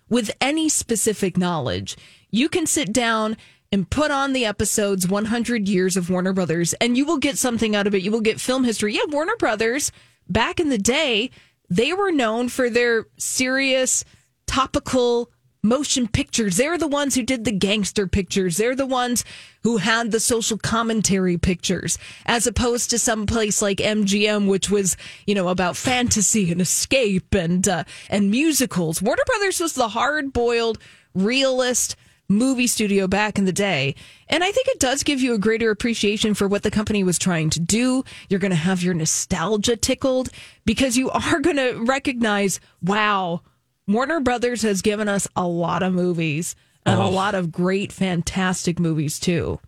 [0.10, 1.98] with any specific knowledge.
[2.32, 3.38] You can sit down
[3.72, 7.76] and put on the episodes 100 years of Warner Brothers and you will get something
[7.76, 8.02] out of it.
[8.02, 8.96] You will get film history.
[8.96, 9.92] Yeah, Warner Brothers,
[10.28, 11.30] back in the day,
[11.70, 14.04] they were known for their serious,
[14.48, 16.58] topical motion pictures.
[16.58, 18.58] They're the ones who did the gangster pictures.
[18.58, 19.24] They're the ones
[19.64, 24.96] who had the social commentary pictures, as opposed to some place like MGM, which was,
[25.28, 29.02] you know, about fantasy and escape and uh, and musicals.
[29.02, 30.80] Warner Brothers was the hard boiled
[31.14, 31.96] realist
[32.30, 33.96] movie studio back in the day.
[34.28, 37.18] And I think it does give you a greater appreciation for what the company was
[37.18, 38.04] trying to do.
[38.30, 40.30] You're going to have your nostalgia tickled
[40.66, 43.42] because you are going to recognize, wow,
[43.88, 46.56] Warner Brothers has given us a lot of movies
[46.86, 47.10] and a Oh.
[47.10, 49.60] lot of great, fantastic movies too.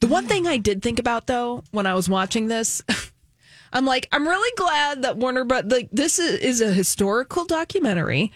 [0.00, 2.82] The one thing I did think about though when I was watching this,
[3.72, 8.30] I'm like, I'm really glad that Warner Brothers, like, this is, is a historical documentary.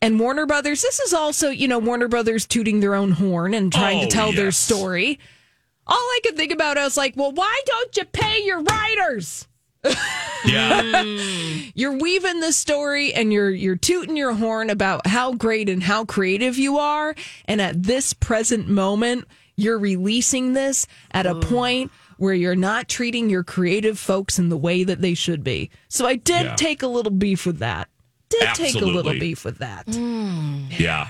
[0.00, 3.72] And Warner Brothers, this is also, you know, Warner Brothers tooting their own horn and
[3.72, 5.18] trying Oh, to tell their story.
[5.86, 9.48] All I could think about, I was like, well, why don't you pay your writers?
[10.44, 11.02] Yeah.
[11.74, 16.04] you're weaving the story and you're you're tooting your horn about how great and how
[16.04, 19.24] creative you are and at this present moment
[19.56, 24.56] you're releasing this at a point where you're not treating your creative folks in the
[24.56, 26.54] way that they should be so i did Yeah.
[26.54, 27.88] take a little beef with that
[28.28, 31.08] did take a little beef with that Yeah.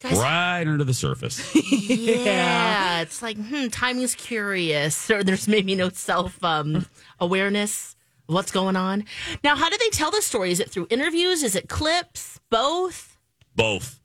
[0.00, 1.40] Guys- right under the surface.
[1.88, 6.86] Yeah, it's like hmm, timing's curious, or there's maybe no self um,
[7.20, 7.94] awareness
[8.26, 9.04] what's going on.
[9.44, 10.50] Now, how do they tell the story?
[10.50, 11.42] Is it through interviews?
[11.42, 12.40] Is it clips?
[12.50, 13.18] Both?
[13.54, 14.00] Both.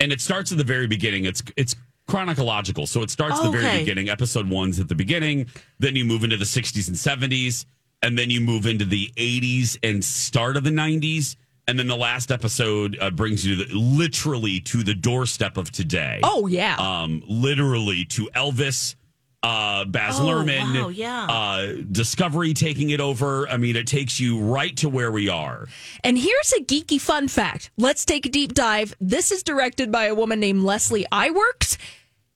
[0.00, 1.24] And it starts at the very beginning.
[1.24, 1.74] It's it's
[2.06, 2.86] chronological.
[2.86, 4.08] So it starts at the very beginning.
[4.08, 5.46] Episode one's at the beginning.
[5.78, 7.66] Then you move into the 60s and 70s.
[8.00, 11.36] And then you move into the 80s and start of the 90s.
[11.68, 16.18] And then the last episode uh, brings you the, literally to the doorstep of today.
[16.24, 18.94] oh yeah Um, literally to Elvis,
[19.42, 21.26] uh, Baz Oh, Luhrmann, wow, yeah.
[21.26, 23.46] uh, Discovery taking it over.
[23.48, 25.68] I mean, it takes you right to where we are.
[26.02, 27.70] And here's a geeky fun fact.
[27.76, 28.96] Let's take a deep dive.
[29.00, 31.76] This is directed by a woman named Leslie Iwerks.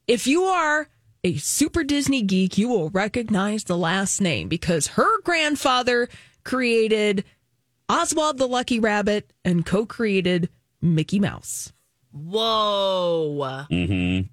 [0.07, 0.89] If you are
[1.25, 6.09] a super Disney geek, you will recognize the last name because her grandfather
[6.45, 7.25] created
[7.93, 10.49] Oswald the Lucky Rabbit and co created
[10.81, 11.75] Mickey Mouse.
[12.11, 13.67] Whoa!
[13.71, 14.29] Mm-hmm.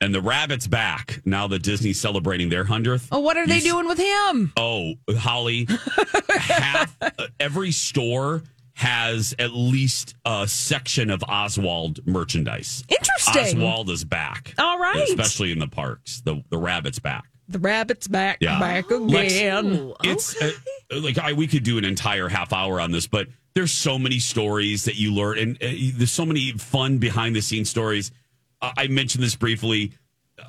[0.00, 3.06] And the rabbit's back now that Disney's celebrating their hundredth.
[3.12, 4.52] Oh, what are they doing with him?
[4.56, 5.68] Oh, Holly,
[6.28, 8.42] half uh, every store
[8.74, 12.82] has at least a section of Oswald merchandise.
[12.88, 13.62] Interesting.
[13.62, 14.54] Oswald is back.
[14.58, 15.06] All right.
[15.08, 16.20] especially in the parks.
[16.22, 17.31] The the rabbit's back.
[17.48, 18.58] The rabbit's back, Yeah.
[18.58, 19.92] back Lex- again.
[20.04, 20.50] It's uh,
[21.00, 24.18] like I, we could do an entire half hour on this, but there's so many
[24.18, 28.10] stories that you learn, and uh, there's so many fun behind the scenes stories.
[28.60, 29.92] Uh, I mentioned this briefly.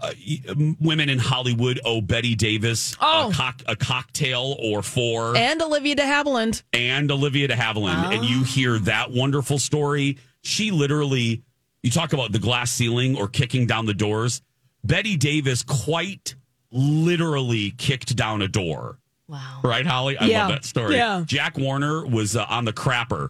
[0.01, 0.13] Uh,
[0.49, 3.29] um, women in Hollywood owe Bette Davis Oh.
[3.29, 6.63] a, cock, a cocktail or four, and Olivia de Havilland.
[6.71, 10.17] and Olivia de Havilland, and you hear that wonderful story.
[10.41, 11.43] She literally,
[11.83, 14.41] you talk about the glass ceiling or kicking down the doors.
[14.85, 16.35] Bette Davis quite
[16.73, 18.97] literally kicked down a door.
[19.27, 19.61] Wow.
[19.63, 20.17] Right, Holly?
[20.17, 20.41] I Yeah.
[20.41, 20.95] love that story.
[20.95, 21.23] Yeah.
[21.25, 23.29] Jack Warner was uh, on the crapper,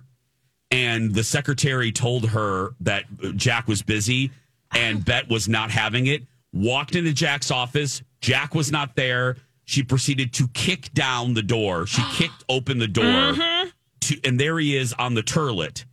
[0.71, 4.31] and the secretary told her that Jack was busy
[4.75, 6.23] and Bet was not having it.
[6.51, 8.01] Walked into Jack's office.
[8.21, 9.37] Jack was not there.
[9.65, 11.85] She proceeded to kick down the door.
[11.85, 13.69] She kicked open the door, Mm-hmm.
[14.01, 15.85] to, and there he is on the turlet.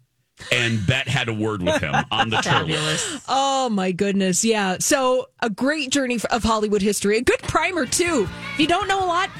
[0.53, 3.22] And Bet had a word with him on the turlet.
[3.28, 4.45] Oh my goodness.
[4.45, 4.76] Yeah.
[4.80, 7.18] So a great journey of Hollywood history.
[7.18, 8.28] A good primer too.
[8.55, 9.30] If you don't know a lot,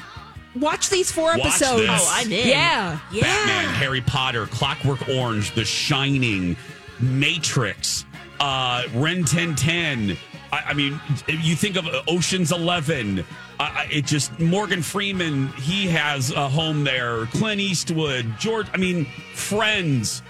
[0.55, 1.81] watch these four Watch episodes.
[1.81, 1.89] this.
[1.89, 2.47] Oh, I'm in.
[2.47, 2.99] Yeah.
[3.11, 6.55] Batman, Harry Potter, Clockwork Orange, The Shining,
[6.99, 8.05] Matrix,
[8.39, 10.17] uh, Rin Tin Tin,
[10.53, 13.25] I, I mean, if you think of Ocean's Eleven.
[13.59, 15.49] Uh, it just Morgan Freeman.
[15.49, 17.27] He has a home there.
[17.27, 18.65] Clint Eastwood, George.
[18.73, 20.23] I mean, Friends.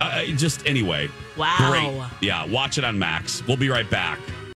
[0.00, 1.08] Uh, just anyway.
[1.36, 1.56] Wow.
[1.70, 2.10] Great.
[2.20, 3.42] Yeah, watch it on Max.
[3.46, 4.18] We'll be right back.